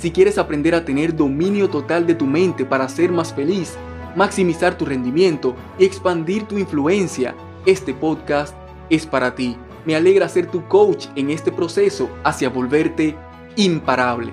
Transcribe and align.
Si 0.00 0.10
quieres 0.10 0.38
aprender 0.38 0.74
a 0.74 0.82
tener 0.82 1.14
dominio 1.14 1.68
total 1.68 2.06
de 2.06 2.14
tu 2.14 2.24
mente 2.24 2.64
para 2.64 2.88
ser 2.88 3.12
más 3.12 3.34
feliz, 3.34 3.74
maximizar 4.16 4.78
tu 4.78 4.86
rendimiento 4.86 5.54
y 5.78 5.84
expandir 5.84 6.48
tu 6.48 6.56
influencia, 6.56 7.36
este 7.66 7.92
podcast 7.92 8.56
es 8.88 9.04
para 9.04 9.34
ti. 9.34 9.58
Me 9.84 9.94
alegra 9.94 10.26
ser 10.30 10.50
tu 10.50 10.66
coach 10.68 11.08
en 11.16 11.28
este 11.28 11.52
proceso 11.52 12.08
hacia 12.24 12.48
volverte 12.48 13.14
imparable. 13.56 14.32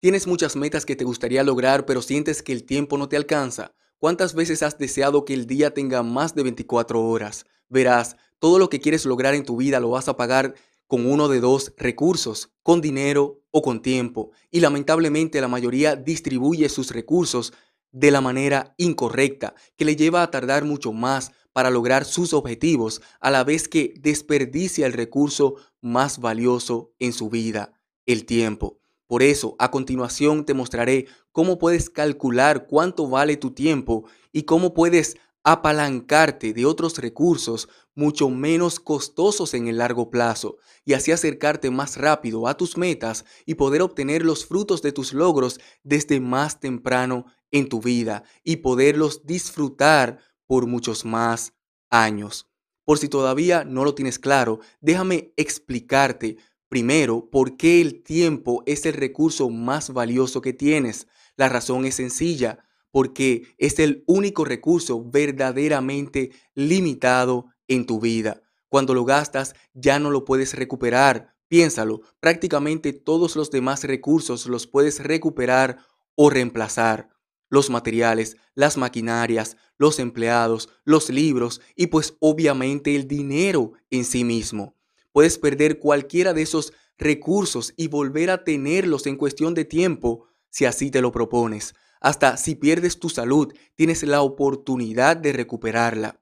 Tienes 0.00 0.28
muchas 0.28 0.54
metas 0.54 0.86
que 0.86 0.94
te 0.94 1.02
gustaría 1.02 1.42
lograr, 1.42 1.86
pero 1.86 2.02
sientes 2.02 2.40
que 2.40 2.52
el 2.52 2.62
tiempo 2.62 2.98
no 2.98 3.08
te 3.08 3.16
alcanza. 3.16 3.72
¿Cuántas 3.98 4.36
veces 4.36 4.62
has 4.62 4.78
deseado 4.78 5.24
que 5.24 5.34
el 5.34 5.48
día 5.48 5.74
tenga 5.74 6.04
más 6.04 6.36
de 6.36 6.44
24 6.44 7.02
horas? 7.02 7.46
Verás, 7.68 8.16
todo 8.38 8.60
lo 8.60 8.68
que 8.68 8.78
quieres 8.78 9.04
lograr 9.06 9.34
en 9.34 9.44
tu 9.44 9.56
vida 9.56 9.80
lo 9.80 9.90
vas 9.90 10.06
a 10.06 10.16
pagar 10.16 10.54
con 10.86 11.06
uno 11.06 11.28
de 11.28 11.40
dos 11.40 11.72
recursos, 11.76 12.52
con 12.62 12.80
dinero 12.80 13.42
o 13.50 13.62
con 13.62 13.82
tiempo. 13.82 14.30
Y 14.50 14.60
lamentablemente 14.60 15.40
la 15.40 15.48
mayoría 15.48 15.96
distribuye 15.96 16.68
sus 16.68 16.90
recursos 16.90 17.52
de 17.92 18.10
la 18.10 18.20
manera 18.20 18.74
incorrecta, 18.76 19.54
que 19.76 19.84
le 19.84 19.96
lleva 19.96 20.22
a 20.22 20.30
tardar 20.30 20.64
mucho 20.64 20.92
más 20.92 21.32
para 21.52 21.70
lograr 21.70 22.04
sus 22.04 22.34
objetivos, 22.34 23.00
a 23.20 23.30
la 23.30 23.42
vez 23.42 23.68
que 23.68 23.94
desperdicia 23.98 24.86
el 24.86 24.92
recurso 24.92 25.54
más 25.80 26.18
valioso 26.18 26.92
en 26.98 27.14
su 27.14 27.30
vida, 27.30 27.72
el 28.04 28.26
tiempo. 28.26 28.78
Por 29.06 29.22
eso, 29.22 29.56
a 29.58 29.70
continuación 29.70 30.44
te 30.44 30.52
mostraré 30.52 31.06
cómo 31.32 31.58
puedes 31.58 31.88
calcular 31.88 32.66
cuánto 32.66 33.08
vale 33.08 33.36
tu 33.36 33.52
tiempo 33.52 34.04
y 34.32 34.42
cómo 34.42 34.74
puedes 34.74 35.16
apalancarte 35.44 36.52
de 36.52 36.66
otros 36.66 36.98
recursos 36.98 37.68
mucho 37.96 38.30
menos 38.30 38.78
costosos 38.78 39.54
en 39.54 39.66
el 39.66 39.78
largo 39.78 40.10
plazo 40.10 40.58
y 40.84 40.92
así 40.92 41.10
acercarte 41.10 41.70
más 41.70 41.96
rápido 41.96 42.46
a 42.46 42.56
tus 42.56 42.76
metas 42.76 43.24
y 43.44 43.54
poder 43.54 43.82
obtener 43.82 44.24
los 44.24 44.46
frutos 44.46 44.82
de 44.82 44.92
tus 44.92 45.12
logros 45.12 45.58
desde 45.82 46.20
más 46.20 46.60
temprano 46.60 47.26
en 47.50 47.68
tu 47.68 47.80
vida 47.80 48.22
y 48.44 48.58
poderlos 48.58 49.26
disfrutar 49.26 50.20
por 50.46 50.66
muchos 50.66 51.04
más 51.04 51.54
años. 51.90 52.46
Por 52.84 52.98
si 52.98 53.08
todavía 53.08 53.64
no 53.64 53.82
lo 53.84 53.96
tienes 53.96 54.20
claro, 54.20 54.60
déjame 54.80 55.32
explicarte 55.36 56.36
Primero, 56.68 57.30
¿por 57.30 57.56
qué 57.56 57.80
el 57.80 58.02
tiempo 58.02 58.64
es 58.66 58.86
el 58.86 58.94
recurso 58.94 59.50
más 59.50 59.90
valioso 59.92 60.40
que 60.40 60.52
tienes? 60.52 61.06
La 61.36 61.48
razón 61.48 61.86
es 61.86 61.94
sencilla, 61.94 62.58
porque 62.90 63.54
es 63.56 63.78
el 63.78 64.02
único 64.06 64.44
recurso 64.44 65.04
verdaderamente 65.04 66.32
limitado 66.54 67.46
en 67.68 67.86
tu 67.86 68.00
vida. 68.00 68.42
Cuando 68.68 68.94
lo 68.94 69.04
gastas 69.04 69.54
ya 69.74 69.98
no 69.98 70.10
lo 70.10 70.24
puedes 70.24 70.54
recuperar. 70.54 71.34
Piénsalo, 71.48 72.00
prácticamente 72.20 72.92
todos 72.92 73.36
los 73.36 73.50
demás 73.50 73.84
recursos 73.84 74.46
los 74.46 74.66
puedes 74.66 75.02
recuperar 75.02 75.78
o 76.14 76.30
reemplazar. 76.30 77.10
Los 77.48 77.70
materiales, 77.70 78.36
las 78.54 78.76
maquinarias, 78.76 79.56
los 79.78 80.00
empleados, 80.00 80.68
los 80.84 81.10
libros 81.10 81.60
y 81.76 81.86
pues 81.86 82.16
obviamente 82.20 82.96
el 82.96 83.06
dinero 83.06 83.72
en 83.90 84.04
sí 84.04 84.24
mismo. 84.24 84.74
Puedes 85.12 85.38
perder 85.38 85.78
cualquiera 85.78 86.34
de 86.34 86.42
esos 86.42 86.72
recursos 86.98 87.72
y 87.76 87.88
volver 87.88 88.30
a 88.30 88.42
tenerlos 88.44 89.06
en 89.06 89.16
cuestión 89.16 89.54
de 89.54 89.64
tiempo 89.64 90.26
si 90.50 90.64
así 90.64 90.90
te 90.90 91.00
lo 91.00 91.12
propones. 91.12 91.74
Hasta 92.00 92.36
si 92.36 92.54
pierdes 92.54 92.98
tu 92.98 93.08
salud, 93.08 93.52
tienes 93.74 94.02
la 94.02 94.22
oportunidad 94.22 95.16
de 95.16 95.32
recuperarla. 95.32 96.20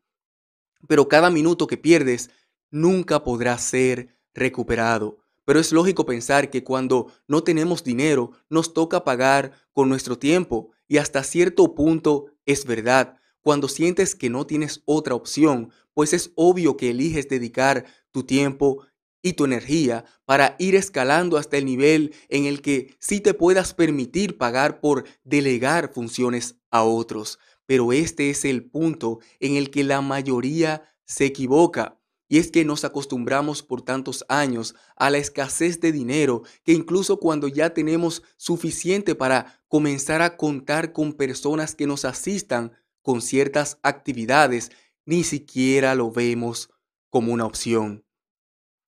Pero 0.88 1.08
cada 1.08 1.30
minuto 1.30 1.66
que 1.66 1.76
pierdes 1.76 2.30
nunca 2.70 3.22
podrá 3.22 3.56
ser 3.58 4.18
recuperado. 4.34 5.18
Pero 5.44 5.60
es 5.60 5.72
lógico 5.72 6.06
pensar 6.06 6.50
que 6.50 6.64
cuando 6.64 7.12
no 7.28 7.44
tenemos 7.44 7.84
dinero 7.84 8.32
nos 8.48 8.72
toca 8.72 9.04
pagar 9.04 9.52
con 9.72 9.88
nuestro 9.88 10.18
tiempo 10.18 10.70
y 10.88 10.96
hasta 10.96 11.22
cierto 11.22 11.74
punto 11.74 12.26
es 12.46 12.64
verdad. 12.64 13.18
Cuando 13.42 13.68
sientes 13.68 14.14
que 14.14 14.30
no 14.30 14.46
tienes 14.46 14.82
otra 14.86 15.14
opción, 15.14 15.70
pues 15.92 16.12
es 16.12 16.32
obvio 16.34 16.76
que 16.76 16.90
eliges 16.90 17.28
dedicar 17.28 17.84
tu 18.10 18.24
tiempo 18.24 18.86
y 19.22 19.34
tu 19.34 19.44
energía 19.44 20.04
para 20.26 20.56
ir 20.58 20.74
escalando 20.74 21.36
hasta 21.36 21.56
el 21.56 21.64
nivel 21.64 22.14
en 22.28 22.44
el 22.44 22.60
que 22.60 22.94
sí 22.98 23.20
te 23.20 23.32
puedas 23.34 23.72
permitir 23.72 24.38
pagar 24.38 24.80
por 24.80 25.04
delegar 25.24 25.92
funciones 25.92 26.56
a 26.70 26.84
otros. 26.84 27.38
Pero 27.66 27.92
este 27.92 28.30
es 28.30 28.44
el 28.44 28.64
punto 28.64 29.20
en 29.40 29.56
el 29.56 29.70
que 29.70 29.84
la 29.84 30.00
mayoría 30.00 30.82
se 31.04 31.26
equivoca. 31.26 32.00
Y 32.28 32.38
es 32.38 32.50
que 32.50 32.64
nos 32.64 32.84
acostumbramos 32.84 33.62
por 33.62 33.82
tantos 33.82 34.24
años 34.28 34.74
a 34.96 35.10
la 35.10 35.18
escasez 35.18 35.80
de 35.80 35.92
dinero 35.92 36.42
que 36.64 36.72
incluso 36.72 37.20
cuando 37.20 37.48
ya 37.48 37.74
tenemos 37.74 38.22
suficiente 38.36 39.14
para 39.14 39.62
comenzar 39.68 40.22
a 40.22 40.36
contar 40.36 40.92
con 40.92 41.12
personas 41.12 41.74
que 41.74 41.86
nos 41.86 42.04
asistan 42.04 42.72
con 43.02 43.20
ciertas 43.20 43.78
actividades, 43.82 44.72
ni 45.04 45.22
siquiera 45.22 45.94
lo 45.94 46.10
vemos 46.10 46.70
como 47.10 47.32
una 47.32 47.44
opción. 47.44 48.04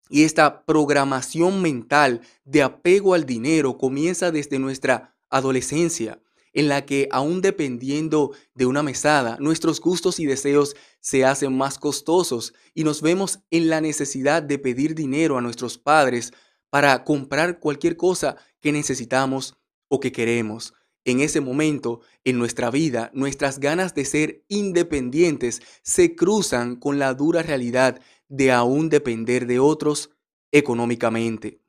Y 0.08 0.24
esta 0.24 0.64
programación 0.64 1.62
mental 1.62 2.22
de 2.44 2.62
apego 2.62 3.14
al 3.14 3.26
dinero 3.26 3.76
comienza 3.76 4.30
desde 4.30 4.58
nuestra 4.58 5.16
adolescencia, 5.28 6.22
en 6.56 6.68
la 6.68 6.86
que 6.86 7.06
aún 7.12 7.42
dependiendo 7.42 8.32
de 8.54 8.64
una 8.64 8.82
mesada, 8.82 9.36
nuestros 9.38 9.78
gustos 9.78 10.18
y 10.18 10.24
deseos 10.24 10.74
se 11.00 11.26
hacen 11.26 11.54
más 11.54 11.78
costosos 11.78 12.54
y 12.74 12.82
nos 12.82 13.02
vemos 13.02 13.40
en 13.50 13.68
la 13.68 13.82
necesidad 13.82 14.42
de 14.42 14.58
pedir 14.58 14.94
dinero 14.94 15.36
a 15.36 15.42
nuestros 15.42 15.76
padres 15.76 16.32
para 16.70 17.04
comprar 17.04 17.60
cualquier 17.60 17.98
cosa 17.98 18.36
que 18.60 18.72
necesitamos 18.72 19.58
o 19.88 20.00
que 20.00 20.12
queremos. 20.12 20.72
En 21.04 21.20
ese 21.20 21.42
momento, 21.42 22.00
en 22.24 22.38
nuestra 22.38 22.70
vida, 22.70 23.10
nuestras 23.12 23.60
ganas 23.60 23.94
de 23.94 24.06
ser 24.06 24.42
independientes 24.48 25.60
se 25.82 26.16
cruzan 26.16 26.76
con 26.76 26.98
la 26.98 27.12
dura 27.12 27.42
realidad 27.42 28.00
de 28.28 28.50
aún 28.50 28.88
depender 28.88 29.46
de 29.46 29.58
otros 29.58 30.16
económicamente. 30.52 31.60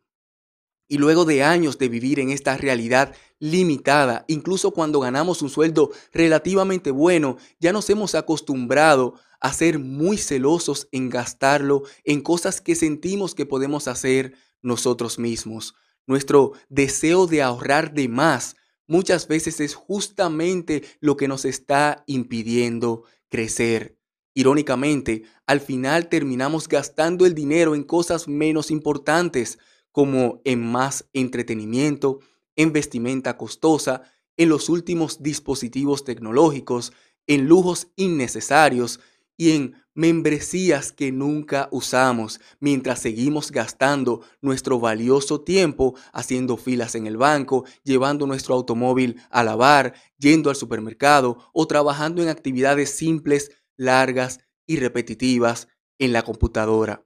Y 0.88 0.98
luego 0.98 1.26
de 1.26 1.44
años 1.44 1.78
de 1.78 1.90
vivir 1.90 2.22
en 2.22 2.30
esta 2.30 2.56
realidad 2.56 3.14
limitada, 3.40 4.26
incluso 4.28 4.72
cuando 4.72 5.00
ganamos 5.00 5.42
un 5.42 5.50
sueldo 5.50 5.92
relativamente 6.12 6.92
bueno, 6.92 7.38
ya 7.60 7.72
nos 7.72 7.90
hemos 7.90 8.16
acostumbrado 8.16 9.16
a 9.40 9.54
ser 9.54 9.80
muy 9.80 10.18
celosos 10.18 10.88
en 10.92 11.10
gastarlo 11.10 11.84
en 12.04 12.22
cosas 12.22 12.62
que 12.62 12.76
sentimos 12.76 13.36
que 13.36 13.46
podemos 13.46 13.88
hacer 13.88 14.34
nosotros 14.62 15.20
mismos. 15.20 15.76
Nuestro 16.08 16.54
deseo 16.70 17.28
de 17.28 17.42
ahorrar 17.42 17.94
de 17.94 18.08
más 18.08 18.56
muchas 18.88 19.28
veces 19.28 19.60
es 19.60 19.76
justamente 19.76 20.84
lo 21.00 21.18
que 21.18 21.28
nos 21.28 21.46
está 21.46 22.04
impidiendo 22.08 23.04
crecer. 23.30 23.98
Irónicamente, 24.34 25.24
al 25.46 25.60
final 25.60 26.10
terminamos 26.10 26.68
gastando 26.68 27.26
el 27.26 27.34
dinero 27.34 27.76
en 27.76 27.84
cosas 27.84 28.28
menos 28.28 28.72
importantes, 28.72 29.58
como 29.92 30.42
en 30.46 30.64
más 30.64 31.10
entretenimiento, 31.14 32.20
en 32.58 32.74
vestimenta 32.74 33.38
costosa, 33.38 34.02
en 34.36 34.50
los 34.50 34.68
últimos 34.68 35.24
dispositivos 35.24 36.04
tecnológicos, 36.04 36.92
en 37.26 37.48
lujos 37.48 37.88
innecesarios 37.96 39.00
y 39.38 39.52
en 39.52 39.76
membresías 39.94 40.92
que 40.92 41.12
nunca 41.12 41.70
usamos, 41.72 42.40
mientras 42.60 43.00
seguimos 43.00 43.52
gastando 43.52 44.22
nuestro 44.42 44.80
valioso 44.80 45.42
tiempo 45.42 45.96
haciendo 46.14 46.58
filas 46.58 46.94
en 46.96 47.08
el 47.08 47.18
banco, 47.18 47.66
llevando 47.84 48.28
nuestro 48.28 48.54
automóvil 48.56 49.20
a 49.30 49.44
lavar, 49.44 49.94
yendo 50.18 50.50
al 50.50 50.56
supermercado 50.56 51.50
o 51.54 51.68
trabajando 51.68 52.22
en 52.22 52.30
actividades 52.30 52.92
simples 52.92 53.52
largas 53.76 54.40
y 54.68 54.78
repetitivas 54.78 55.68
en 56.00 56.14
la 56.14 56.24
computadora. 56.24 57.04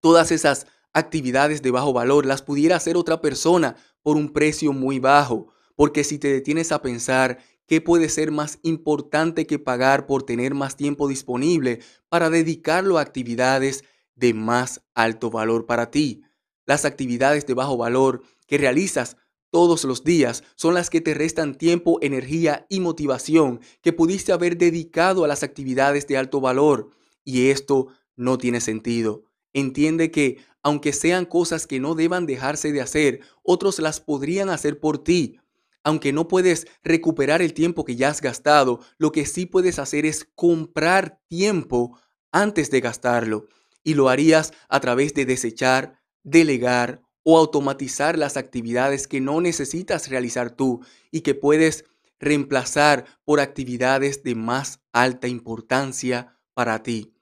Todas 0.00 0.32
esas 0.32 0.66
actividades 0.92 1.62
de 1.62 1.70
bajo 1.70 1.92
valor 1.92 2.26
las 2.26 2.42
pudiera 2.42 2.76
hacer 2.76 2.96
otra 2.96 3.20
persona 3.20 3.76
por 4.02 4.16
un 4.16 4.32
precio 4.32 4.72
muy 4.72 4.98
bajo, 4.98 5.48
porque 5.76 6.04
si 6.04 6.18
te 6.18 6.28
detienes 6.28 6.72
a 6.72 6.82
pensar 6.82 7.38
qué 7.66 7.80
puede 7.80 8.08
ser 8.08 8.30
más 8.30 8.58
importante 8.62 9.46
que 9.46 9.58
pagar 9.58 10.06
por 10.06 10.24
tener 10.24 10.54
más 10.54 10.76
tiempo 10.76 11.08
disponible 11.08 11.80
para 12.08 12.28
dedicarlo 12.28 12.98
a 12.98 13.02
actividades 13.02 13.84
de 14.14 14.34
más 14.34 14.82
alto 14.94 15.30
valor 15.30 15.66
para 15.66 15.90
ti, 15.90 16.22
Las 16.64 16.84
actividades 16.84 17.44
de 17.46 17.54
bajo 17.54 17.76
valor 17.76 18.22
que 18.46 18.56
realizas 18.56 19.16
todos 19.50 19.84
los 19.84 20.04
días 20.04 20.44
son 20.54 20.74
las 20.74 20.90
que 20.90 21.00
te 21.00 21.12
restan 21.12 21.56
tiempo, 21.56 21.98
energía 22.02 22.66
y 22.70 22.80
motivación 22.80 23.60
que 23.82 23.92
pudiste 23.92 24.32
haber 24.32 24.56
dedicado 24.56 25.24
a 25.24 25.28
las 25.28 25.42
actividades 25.42 26.06
de 26.06 26.16
alto 26.16 26.40
valor. 26.40 26.90
Y 27.24 27.50
esto 27.50 27.88
no 28.16 28.38
tiene 28.38 28.60
sentido. 28.60 29.24
Entiende 29.52 30.10
que, 30.10 30.38
aunque 30.62 30.92
sean 30.92 31.24
cosas 31.24 31.66
que 31.66 31.80
no 31.80 31.94
deban 31.94 32.26
dejarse 32.26 32.72
de 32.72 32.80
hacer, 32.80 33.20
otros 33.42 33.78
las 33.78 34.00
podrían 34.00 34.48
hacer 34.48 34.78
por 34.78 35.02
ti. 35.02 35.38
Aunque 35.84 36.12
no 36.12 36.28
puedes 36.28 36.66
recuperar 36.84 37.42
el 37.42 37.54
tiempo 37.54 37.84
que 37.84 37.96
ya 37.96 38.08
has 38.08 38.20
gastado, 38.20 38.80
lo 38.98 39.10
que 39.10 39.26
sí 39.26 39.46
puedes 39.46 39.78
hacer 39.78 40.06
es 40.06 40.28
comprar 40.36 41.20
tiempo 41.26 41.98
antes 42.30 42.70
de 42.70 42.80
gastarlo. 42.80 43.46
Y 43.82 43.94
lo 43.94 44.08
harías 44.08 44.52
a 44.68 44.78
través 44.78 45.14
de 45.14 45.26
desechar, 45.26 46.00
delegar 46.22 47.02
o 47.24 47.36
automatizar 47.38 48.16
las 48.16 48.36
actividades 48.36 49.08
que 49.08 49.20
no 49.20 49.40
necesitas 49.40 50.08
realizar 50.08 50.50
tú 50.50 50.80
y 51.10 51.22
que 51.22 51.34
puedes 51.34 51.84
reemplazar 52.20 53.04
por 53.24 53.40
actividades 53.40 54.22
de 54.22 54.36
más 54.36 54.80
alta 54.92 55.26
importancia 55.26 56.38
para 56.54 56.82
ti. 56.84 57.12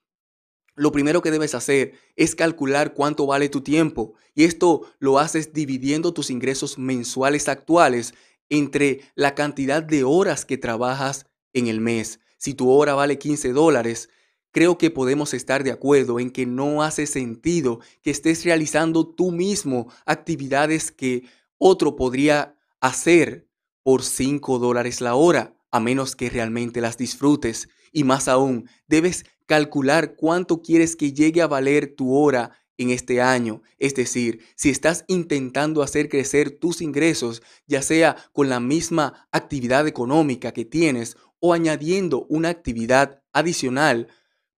Lo 0.74 0.92
primero 0.92 1.22
que 1.22 1.30
debes 1.30 1.54
hacer 1.54 1.94
es 2.16 2.34
calcular 2.34 2.94
cuánto 2.94 3.26
vale 3.26 3.48
tu 3.48 3.60
tiempo 3.60 4.14
y 4.34 4.44
esto 4.44 4.82
lo 4.98 5.18
haces 5.18 5.52
dividiendo 5.52 6.12
tus 6.12 6.30
ingresos 6.30 6.78
mensuales 6.78 7.48
actuales 7.48 8.14
entre 8.48 9.00
la 9.14 9.34
cantidad 9.34 9.82
de 9.82 10.04
horas 10.04 10.44
que 10.44 10.58
trabajas 10.58 11.26
en 11.52 11.66
el 11.66 11.80
mes. 11.80 12.20
Si 12.38 12.54
tu 12.54 12.70
hora 12.70 12.94
vale 12.94 13.18
15 13.18 13.52
dólares, 13.52 14.08
creo 14.52 14.78
que 14.78 14.90
podemos 14.90 15.34
estar 15.34 15.64
de 15.64 15.72
acuerdo 15.72 16.20
en 16.20 16.30
que 16.30 16.46
no 16.46 16.82
hace 16.82 17.06
sentido 17.06 17.80
que 18.02 18.10
estés 18.10 18.44
realizando 18.44 19.06
tú 19.06 19.30
mismo 19.30 19.92
actividades 20.06 20.90
que 20.90 21.24
otro 21.58 21.96
podría 21.96 22.56
hacer 22.80 23.46
por 23.82 24.02
5 24.02 24.58
dólares 24.58 25.00
la 25.00 25.14
hora, 25.14 25.54
a 25.70 25.80
menos 25.80 26.16
que 26.16 26.30
realmente 26.30 26.80
las 26.80 26.96
disfrutes. 26.96 27.68
Y 27.92 28.04
más 28.04 28.28
aún, 28.28 28.68
debes 28.86 29.26
calcular 29.50 30.14
cuánto 30.14 30.62
quieres 30.62 30.94
que 30.94 31.12
llegue 31.12 31.42
a 31.42 31.48
valer 31.48 31.96
tu 31.96 32.14
hora 32.14 32.52
en 32.78 32.90
este 32.90 33.20
año. 33.20 33.62
Es 33.78 33.96
decir, 33.96 34.44
si 34.54 34.70
estás 34.70 35.04
intentando 35.08 35.82
hacer 35.82 36.08
crecer 36.08 36.52
tus 36.52 36.80
ingresos, 36.80 37.42
ya 37.66 37.82
sea 37.82 38.14
con 38.32 38.48
la 38.48 38.60
misma 38.60 39.28
actividad 39.32 39.88
económica 39.88 40.52
que 40.52 40.64
tienes 40.64 41.16
o 41.40 41.52
añadiendo 41.52 42.26
una 42.28 42.48
actividad 42.48 43.24
adicional, 43.32 44.06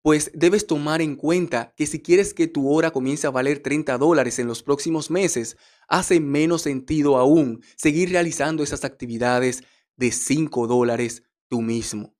pues 0.03 0.31
debes 0.35 0.67
tomar 0.67 1.01
en 1.01 1.17
cuenta 1.17 1.73
que 1.75 1.87
si 1.87 2.03
quieres 2.03 2.35
que 2.35 2.47
tu 2.47 2.71
hora 2.71 2.91
comience 2.91 3.27
a 3.27 3.31
valer 3.31 3.61
30 3.61 3.97
dólares 3.97 4.39
en 4.41 4.47
los 4.47 4.63
próximos 4.63 5.11
meses, 5.11 5.57
hace 5.89 6.21
menos 6.21 6.61
sentido 6.61 7.17
aún 7.17 7.63
seguir 7.77 8.11
realizando 8.11 8.63
esas 8.63 8.85
actividades 8.85 9.63
de 9.97 10.13
5 10.13 10.67
dólares 10.67 11.23
tú 11.49 11.63
mismo. 11.63 12.15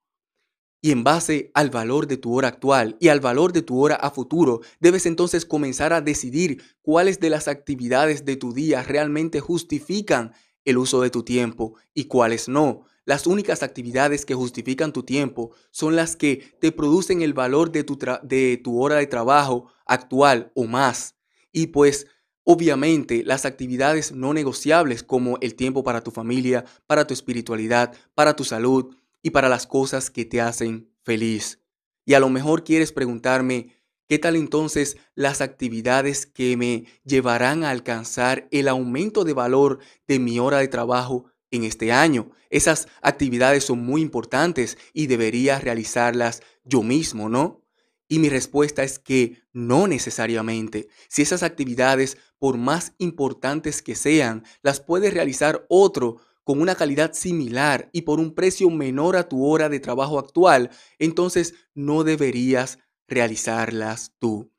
Y 0.85 0.91
en 0.91 1.05
base 1.05 1.53
al 1.55 1.71
valor 1.71 2.09
de 2.09 2.17
tu 2.17 2.35
hora 2.35 2.49
actual 2.49 2.97
y 2.99 3.09
al 3.09 3.21
valor 3.21 3.53
de 3.53 3.63
tu 3.63 3.81
hora 3.81 3.95
a 3.95 4.11
futuro, 4.11 4.61
debes 4.81 5.07
entonces 5.07 5.47
comenzar 5.47 5.93
a 5.93 6.01
decidir 6.01 6.61
cuáles 6.83 7.21
de 7.21 7.31
las 7.31 7.47
actividades 7.47 8.25
de 8.25 8.35
tu 8.35 8.53
día 8.53 8.83
realmente 8.83 9.39
justifican 9.39 10.33
el 10.65 10.79
uso 10.79 11.01
de 11.01 11.11
tu 11.11 11.23
tiempo 11.23 11.75
y 11.95 12.05
cuáles 12.05 12.49
no. 12.49 12.85
Las 13.05 13.29
únicas 13.29 13.63
actividades 13.63 14.27
que 14.27 14.35
justifican 14.35 14.93
tu 14.93 15.05
tiempo 15.05 15.53
son 15.71 15.95
las 15.95 16.17
que 16.17 16.53
te 16.61 16.73
producen 16.73 17.23
el 17.23 17.33
valor 17.33 17.71
de 17.71 17.85
tu, 17.85 17.97
de 18.25 18.61
tu 18.63 18.83
hora 18.83 18.97
de 18.97 19.07
trabajo 19.07 19.73
actual 19.87 20.51
o 20.57 20.65
más. 20.65 21.15
Y 21.53 21.69
pues 21.69 22.09
Obviamente, 22.45 23.23
las 23.25 23.45
actividades 23.45 24.11
no 24.11 24.35
negociables 24.35 25.05
como 25.05 25.39
el 25.41 25.55
tiempo 25.55 25.85
para 25.85 26.01
tu 26.01 26.11
familia, 26.11 26.65
para 26.89 27.07
tu 27.07 27.15
espiritualidad, 27.15 27.95
para 28.17 28.35
tu 28.35 28.43
salud, 28.43 28.97
y 29.23 29.31
para 29.31 29.49
las 29.49 29.67
cosas 29.67 30.11
que 30.11 30.25
te 30.25 30.41
hacen 30.41 30.91
feliz. 31.03 31.61
Y 32.05 32.15
a 32.15 32.21
lo 32.21 32.29
mejor 32.29 32.65
quieres 32.65 32.93
preguntarme, 32.93 33.77
¿qué 34.09 34.19
tal 34.19 34.37
entonces 34.37 34.97
las 35.15 35.41
actividades 35.41 36.27
que 36.27 36.57
me 36.57 36.85
llevarán 37.05 37.65
a 37.65 37.71
alcanzar 37.71 38.49
el 38.51 38.69
aumento 38.69 39.25
de 39.25 39.33
valor 39.33 39.79
de 40.07 40.19
mi 40.19 40.39
hora 40.39 40.59
de 40.59 40.69
trabajo 40.69 41.27
en 41.51 41.65
este 41.65 41.93
año? 41.93 42.33
Esas 42.51 42.89
actividades 43.01 43.65
son 43.65 43.85
muy 43.85 44.03
importantes 44.03 44.77
y 44.93 45.07
debería 45.07 45.59
realizarlas 45.59 46.43
yo 46.65 46.83
mismo, 46.83 47.29
¿no? 47.29 47.63
Y 48.09 48.19
mi 48.19 48.29
respuesta 48.29 48.83
es 48.83 48.99
que 48.99 49.43
no 49.55 49.87
necesariamente. 49.87 50.89
Si 51.09 51.23
esas 51.23 51.43
actividades, 51.43 52.19
por 52.39 52.59
más 52.59 52.93
importantes 52.99 53.81
que 53.81 53.95
sean, 53.95 54.45
las 54.63 54.81
puede 54.81 55.11
realizar 55.11 55.65
otro, 55.71 56.21
con 56.45 56.61
una 56.61 56.75
calidad 56.75 57.13
similar 57.13 57.89
y 57.93 58.03
por 58.03 58.21
un 58.21 58.35
precio 58.35 58.69
menor 58.71 59.17
a 59.17 59.29
tu 59.29 59.47
hora 59.47 59.69
de 59.69 59.81
trabajo 59.81 60.19
actual, 60.19 60.71
entonces 60.99 61.55
no 61.75 62.05
deberías 62.05 62.79
realizarlas 63.07 64.13
tú. 64.19 64.51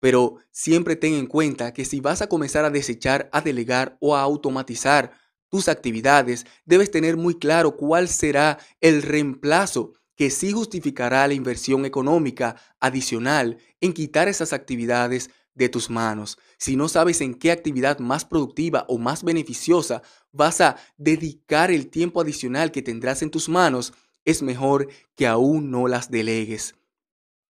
Pero 0.00 0.36
siempre 0.50 0.96
ten 0.96 1.14
en 1.14 1.26
cuenta 1.26 1.72
que 1.72 1.84
si 1.84 2.00
vas 2.00 2.22
a 2.22 2.28
comenzar 2.28 2.64
a 2.64 2.70
desechar, 2.70 3.28
a 3.32 3.40
delegar 3.40 3.96
o 4.00 4.16
a 4.16 4.22
automatizar 4.22 5.12
tus 5.48 5.68
actividades, 5.68 6.46
debes 6.64 6.90
tener 6.90 7.16
muy 7.16 7.38
claro 7.38 7.76
cuál 7.76 8.08
será 8.08 8.58
el 8.80 9.02
reemplazo 9.02 9.92
que 10.16 10.30
sí 10.30 10.52
justificará 10.52 11.26
la 11.26 11.34
inversión 11.34 11.84
económica 11.84 12.56
adicional 12.78 13.58
en 13.80 13.92
quitar 13.92 14.28
esas 14.28 14.52
actividades 14.52 15.30
de 15.54 15.68
tus 15.68 15.90
manos. 15.90 16.38
Si 16.58 16.76
no 16.76 16.88
sabes 16.88 17.20
en 17.20 17.34
qué 17.34 17.50
actividad 17.50 17.98
más 17.98 18.24
productiva 18.24 18.84
o 18.88 18.98
más 18.98 19.24
beneficiosa 19.24 20.02
vas 20.32 20.60
a 20.60 20.76
dedicar 20.96 21.70
el 21.70 21.88
tiempo 21.88 22.20
adicional 22.20 22.70
que 22.70 22.82
tendrás 22.82 23.22
en 23.22 23.30
tus 23.30 23.48
manos, 23.48 23.92
es 24.24 24.42
mejor 24.42 24.88
que 25.14 25.26
aún 25.26 25.70
no 25.70 25.88
las 25.88 26.10
delegues. 26.10 26.74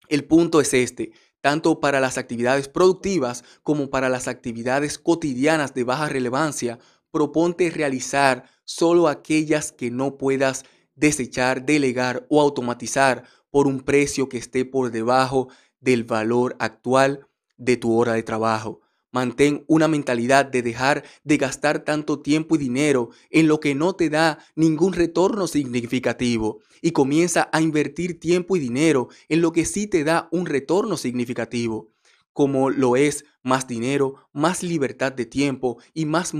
El 0.08 0.24
punto 0.24 0.60
es 0.60 0.72
este, 0.74 1.12
tanto 1.40 1.80
para 1.80 2.00
las 2.00 2.18
actividades 2.18 2.68
productivas 2.68 3.44
como 3.62 3.90
para 3.90 4.08
las 4.08 4.28
actividades 4.28 4.98
cotidianas 4.98 5.74
de 5.74 5.84
baja 5.84 6.08
relevancia, 6.08 6.78
proponte 7.10 7.70
realizar 7.70 8.44
solo 8.64 9.08
aquellas 9.08 9.72
que 9.72 9.90
no 9.90 10.18
puedas 10.18 10.64
desechar, 10.94 11.64
delegar 11.64 12.26
o 12.28 12.40
automatizar 12.40 13.24
por 13.50 13.66
un 13.66 13.80
precio 13.80 14.28
que 14.28 14.38
esté 14.38 14.64
por 14.64 14.90
debajo 14.90 15.48
del 15.80 16.04
valor 16.04 16.56
actual 16.58 17.27
de 17.58 17.76
tu 17.76 17.94
hora 17.94 18.14
de 18.14 18.22
trabajo. 18.22 18.80
Mantén 19.10 19.64
una 19.68 19.88
mentalidad 19.88 20.44
de 20.44 20.62
dejar 20.62 21.02
de 21.24 21.38
gastar 21.38 21.82
tanto 21.82 22.20
tiempo 22.20 22.56
y 22.56 22.58
dinero 22.58 23.10
en 23.30 23.48
lo 23.48 23.58
que 23.58 23.74
no 23.74 23.94
te 23.94 24.10
da 24.10 24.38
ningún 24.54 24.92
retorno 24.92 25.46
significativo 25.46 26.60
y 26.82 26.92
comienza 26.92 27.48
a 27.52 27.62
invertir 27.62 28.20
tiempo 28.20 28.56
y 28.56 28.60
dinero 28.60 29.08
en 29.28 29.40
lo 29.40 29.52
que 29.52 29.64
sí 29.64 29.86
te 29.86 30.04
da 30.04 30.28
un 30.30 30.44
retorno 30.44 30.98
significativo, 30.98 31.90
como 32.34 32.68
lo 32.68 32.96
es 32.96 33.24
más 33.42 33.66
dinero, 33.66 34.28
más 34.32 34.62
libertad 34.62 35.12
de 35.12 35.24
tiempo 35.24 35.78
y 35.94 36.04
más, 36.04 36.34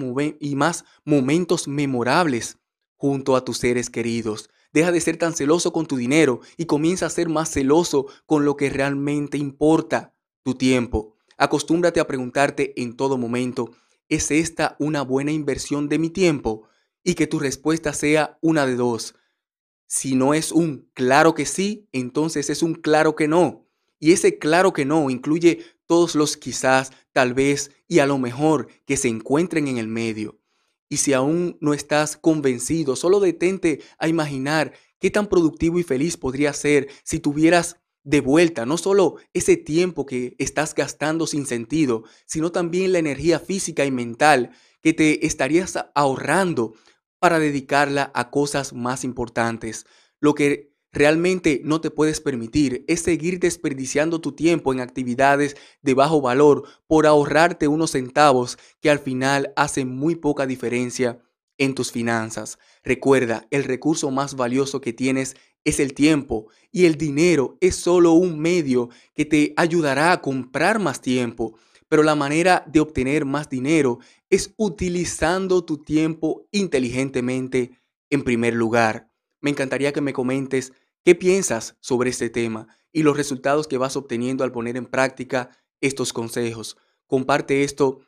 momentos 1.04 1.68
memorables 1.68 2.58
junto 2.96 3.34
a 3.34 3.44
tus 3.44 3.58
seres 3.58 3.88
queridos. 3.88 4.50
Deja 4.74 4.92
de 4.92 5.00
ser 5.00 5.16
tan 5.16 5.32
celoso 5.32 5.72
con 5.72 5.86
tu 5.86 5.96
dinero 5.96 6.40
y 6.58 6.66
comienza 6.66 7.06
a 7.06 7.10
ser 7.10 7.30
más 7.30 7.50
celoso 7.50 8.06
con 8.26 8.44
lo 8.44 8.56
que 8.56 8.68
realmente 8.68 9.38
importa 9.38 10.12
tu 10.48 10.54
tiempo. 10.54 11.14
Acostúmbrate 11.36 12.00
a 12.00 12.06
preguntarte 12.06 12.72
en 12.80 12.96
todo 12.96 13.18
momento, 13.18 13.70
¿es 14.08 14.30
esta 14.30 14.76
una 14.78 15.02
buena 15.02 15.30
inversión 15.30 15.90
de 15.90 15.98
mi 15.98 16.08
tiempo? 16.08 16.66
Y 17.04 17.16
que 17.16 17.26
tu 17.26 17.38
respuesta 17.38 17.92
sea 17.92 18.38
una 18.40 18.64
de 18.64 18.74
dos. 18.74 19.14
Si 19.86 20.14
no 20.14 20.32
es 20.32 20.50
un 20.50 20.88
claro 20.94 21.34
que 21.34 21.44
sí, 21.44 21.86
entonces 21.92 22.48
es 22.48 22.62
un 22.62 22.72
claro 22.72 23.14
que 23.14 23.28
no. 23.28 23.66
Y 24.00 24.12
ese 24.12 24.38
claro 24.38 24.72
que 24.72 24.86
no 24.86 25.10
incluye 25.10 25.66
todos 25.84 26.14
los 26.14 26.38
quizás, 26.38 26.92
tal 27.12 27.34
vez 27.34 27.70
y 27.86 27.98
a 27.98 28.06
lo 28.06 28.16
mejor 28.16 28.68
que 28.86 28.96
se 28.96 29.08
encuentren 29.08 29.68
en 29.68 29.76
el 29.76 29.86
medio. 29.86 30.40
Y 30.88 30.96
si 30.96 31.12
aún 31.12 31.58
no 31.60 31.74
estás 31.74 32.16
convencido, 32.16 32.96
solo 32.96 33.20
detente 33.20 33.82
a 33.98 34.08
imaginar 34.08 34.72
qué 34.98 35.10
tan 35.10 35.26
productivo 35.26 35.78
y 35.78 35.82
feliz 35.82 36.16
podría 36.16 36.54
ser 36.54 36.88
si 37.04 37.18
tuvieras 37.18 37.76
de 38.08 38.22
vuelta, 38.22 38.64
no 38.64 38.78
solo 38.78 39.16
ese 39.34 39.58
tiempo 39.58 40.06
que 40.06 40.34
estás 40.38 40.74
gastando 40.74 41.26
sin 41.26 41.44
sentido, 41.44 42.04
sino 42.24 42.50
también 42.50 42.94
la 42.94 43.00
energía 43.00 43.38
física 43.38 43.84
y 43.84 43.90
mental 43.90 44.52
que 44.80 44.94
te 44.94 45.26
estarías 45.26 45.78
ahorrando 45.94 46.72
para 47.18 47.38
dedicarla 47.38 48.10
a 48.14 48.30
cosas 48.30 48.72
más 48.72 49.04
importantes. 49.04 49.84
Lo 50.20 50.34
que 50.34 50.72
realmente 50.90 51.60
no 51.64 51.82
te 51.82 51.90
puedes 51.90 52.22
permitir 52.22 52.82
es 52.88 53.00
seguir 53.02 53.40
desperdiciando 53.40 54.22
tu 54.22 54.32
tiempo 54.32 54.72
en 54.72 54.80
actividades 54.80 55.54
de 55.82 55.92
bajo 55.92 56.22
valor 56.22 56.64
por 56.86 57.06
ahorrarte 57.06 57.68
unos 57.68 57.90
centavos 57.90 58.56
que 58.80 58.88
al 58.88 59.00
final 59.00 59.52
hacen 59.54 59.94
muy 59.94 60.14
poca 60.14 60.46
diferencia 60.46 61.20
en 61.58 61.74
tus 61.74 61.92
finanzas. 61.92 62.58
Recuerda, 62.82 63.46
el 63.50 63.64
recurso 63.64 64.10
más 64.10 64.34
valioso 64.34 64.80
que 64.80 64.94
tienes 64.94 65.36
es 65.64 65.80
el 65.80 65.94
tiempo 65.94 66.46
y 66.72 66.84
el 66.84 66.96
dinero 66.96 67.56
es 67.60 67.76
solo 67.76 68.12
un 68.12 68.38
medio 68.38 68.88
que 69.14 69.24
te 69.24 69.54
ayudará 69.56 70.12
a 70.12 70.20
comprar 70.20 70.78
más 70.78 71.00
tiempo. 71.00 71.56
pero 71.90 72.02
la 72.02 72.14
manera 72.14 72.64
de 72.66 72.80
obtener 72.80 73.24
más 73.24 73.48
dinero 73.48 73.98
es 74.28 74.52
utilizando 74.58 75.64
tu 75.64 75.78
tiempo 75.78 76.46
inteligentemente 76.52 77.80
en 78.10 78.24
primer 78.24 78.52
lugar. 78.52 79.10
Me 79.40 79.48
encantaría 79.48 79.94
que 79.94 80.02
me 80.02 80.12
comentes 80.12 80.74
qué 81.02 81.14
piensas 81.14 81.78
sobre 81.80 82.10
este 82.10 82.28
tema 82.28 82.68
y 82.92 83.04
los 83.04 83.16
resultados 83.16 83.66
que 83.66 83.78
vas 83.78 83.96
obteniendo 83.96 84.44
al 84.44 84.52
poner 84.52 84.76
en 84.76 84.84
práctica 84.84 85.50
estos 85.80 86.12
consejos. 86.12 86.76
Comparte 87.06 87.64
esto 87.64 88.00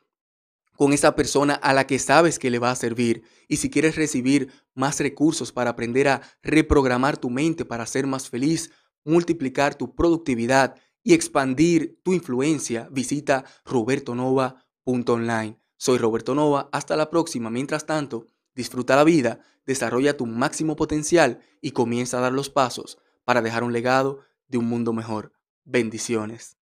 con 0.81 0.93
esa 0.93 1.15
persona 1.15 1.53
a 1.53 1.75
la 1.75 1.85
que 1.85 1.99
sabes 1.99 2.39
que 2.39 2.49
le 2.49 2.57
va 2.57 2.71
a 2.71 2.75
servir. 2.75 3.21
Y 3.47 3.57
si 3.57 3.69
quieres 3.69 3.95
recibir 3.97 4.51
más 4.73 4.99
recursos 4.99 5.51
para 5.51 5.69
aprender 5.69 6.07
a 6.07 6.23
reprogramar 6.41 7.19
tu 7.19 7.29
mente 7.29 7.65
para 7.65 7.85
ser 7.85 8.07
más 8.07 8.31
feliz, 8.31 8.71
multiplicar 9.05 9.75
tu 9.75 9.93
productividad 9.93 10.75
y 11.03 11.13
expandir 11.13 12.01
tu 12.01 12.13
influencia, 12.13 12.89
visita 12.91 13.45
robertonova.online. 13.63 15.59
Soy 15.77 15.99
Roberto 15.99 16.33
Nova, 16.33 16.67
hasta 16.71 16.95
la 16.95 17.11
próxima. 17.11 17.51
Mientras 17.51 17.85
tanto, 17.85 18.25
disfruta 18.55 18.95
la 18.95 19.03
vida, 19.03 19.39
desarrolla 19.67 20.17
tu 20.17 20.25
máximo 20.25 20.75
potencial 20.75 21.41
y 21.61 21.73
comienza 21.73 22.17
a 22.17 22.21
dar 22.21 22.33
los 22.33 22.49
pasos 22.49 22.97
para 23.23 23.43
dejar 23.43 23.63
un 23.63 23.71
legado 23.71 24.21
de 24.47 24.57
un 24.57 24.65
mundo 24.65 24.93
mejor. 24.93 25.31
Bendiciones. 25.63 26.57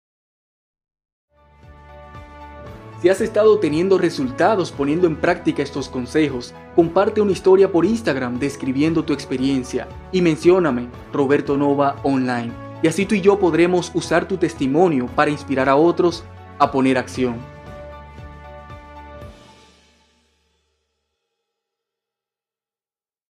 Si 3.01 3.11
has 3.11 3.21
estado 3.21 3.59
teniendo 3.59 3.99
resultados 3.99 4.73
poniendo 4.73 5.07
en 5.07 5.17
práctica 5.17 5.63
estos 5.63 5.89
consejos, 5.89 6.55
comparte 6.75 7.21
una 7.21 7.33
historia 7.33 7.71
por 7.71 7.85
Instagram 7.85 8.39
describiendo 8.39 9.05
tu 9.05 9.13
experiencia 9.13 9.87
y 10.13 10.23
mencióname 10.23 10.89
Roberto 11.13 11.59
Nova 11.59 11.97
Online. 12.05 12.53
Y 12.83 12.89
así 12.89 13.05
tú 13.05 13.15
y 13.15 13.21
yo 13.21 13.39
podremos 13.39 13.91
usar 13.95 14.27
tu 14.27 14.39
testimonio 14.39 15.07
para 15.15 15.31
inspirar 15.31 15.69
a 15.69 15.77
otros 15.77 16.25
a 16.59 16.71
poner 16.71 16.97
acción. 16.97 17.56